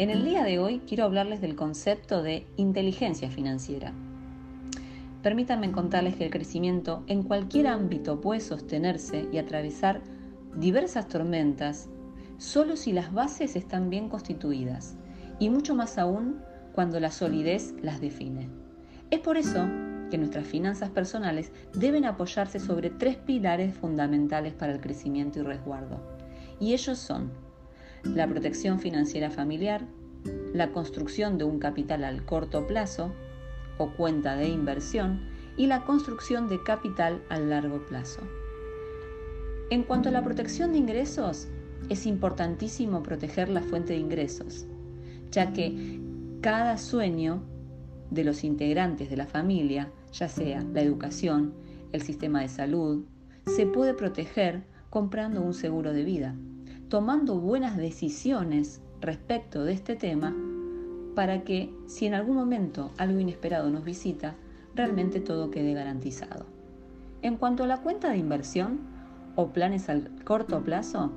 [0.00, 3.92] En el día de hoy quiero hablarles del concepto de inteligencia financiera.
[5.22, 10.00] Permítanme contarles que el crecimiento en cualquier ámbito puede sostenerse y atravesar
[10.56, 11.90] diversas tormentas
[12.38, 14.96] solo si las bases están bien constituidas
[15.38, 16.40] y mucho más aún
[16.72, 18.48] cuando la solidez las define.
[19.10, 19.66] Es por eso
[20.10, 26.00] que nuestras finanzas personales deben apoyarse sobre tres pilares fundamentales para el crecimiento y resguardo.
[26.58, 27.49] Y ellos son
[28.04, 29.86] la protección financiera familiar,
[30.52, 33.12] la construcción de un capital al corto plazo
[33.78, 35.20] o cuenta de inversión
[35.56, 38.20] y la construcción de capital a largo plazo.
[39.70, 41.48] En cuanto a la protección de ingresos,
[41.88, 44.66] es importantísimo proteger la fuente de ingresos,
[45.30, 46.00] ya que
[46.40, 47.42] cada sueño
[48.10, 51.54] de los integrantes de la familia ya sea la educación,
[51.92, 53.04] el sistema de salud,
[53.46, 56.34] se puede proteger comprando un seguro de vida,
[56.90, 60.34] tomando buenas decisiones respecto de este tema
[61.14, 64.34] para que si en algún momento algo inesperado nos visita,
[64.74, 66.46] realmente todo quede garantizado.
[67.22, 68.80] En cuanto a la cuenta de inversión
[69.36, 71.12] o planes al corto plazo,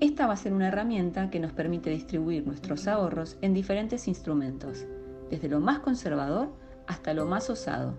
[0.00, 4.86] esta va a ser una herramienta que nos permite distribuir nuestros ahorros en diferentes instrumentos,
[5.28, 6.48] desde lo más conservador
[6.86, 7.94] hasta lo más osado,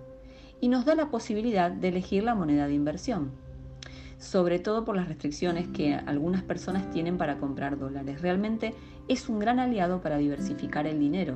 [0.60, 3.32] y nos da la posibilidad de elegir la moneda de inversión,
[4.24, 8.22] sobre todo por las restricciones que algunas personas tienen para comprar dólares.
[8.22, 8.74] Realmente
[9.10, 11.36] es un gran aliado para diversificar el dinero.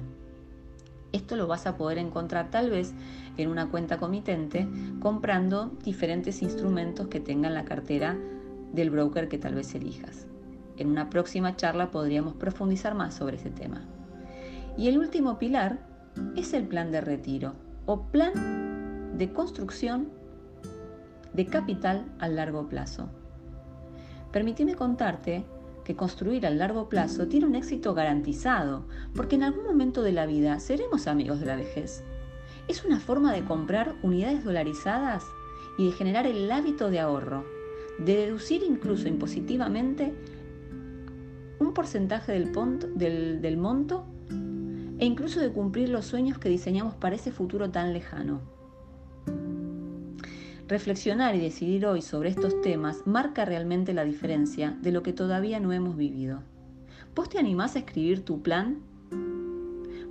[1.11, 2.93] Esto lo vas a poder encontrar tal vez
[3.37, 4.67] en una cuenta comitente
[5.01, 8.17] comprando diferentes instrumentos que tengan la cartera
[8.71, 10.25] del broker que tal vez elijas.
[10.77, 13.83] En una próxima charla podríamos profundizar más sobre ese tema.
[14.77, 15.79] Y el último pilar
[16.35, 17.53] es el plan de retiro
[17.85, 20.09] o plan de construcción
[21.33, 23.09] de capital a largo plazo.
[24.31, 25.45] Permíteme contarte
[25.83, 30.25] que construir a largo plazo tiene un éxito garantizado, porque en algún momento de la
[30.25, 32.03] vida seremos amigos de la vejez.
[32.67, 35.23] Es una forma de comprar unidades dolarizadas
[35.77, 37.45] y de generar el hábito de ahorro,
[37.99, 40.13] de deducir incluso impositivamente
[41.59, 44.05] un porcentaje del monto
[44.99, 48.56] e incluso de cumplir los sueños que diseñamos para ese futuro tan lejano.
[50.67, 55.61] Reflexionar y decidir hoy sobre estos temas marca realmente la diferencia de lo que todavía
[55.61, 56.41] no hemos vivido.
[57.15, 58.79] ¿Vos te animás a escribir tu plan?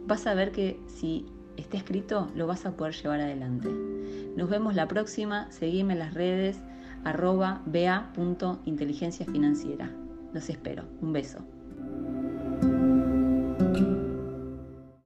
[0.06, 1.26] Vas a ver que si
[1.58, 3.68] está escrito lo vas a poder llevar adelante.
[4.34, 5.50] Nos vemos la próxima.
[5.50, 6.58] Seguime en las redes
[7.04, 9.90] arroba ba.inteligencia financiera.
[10.32, 10.84] Los espero.
[11.02, 11.44] Un beso.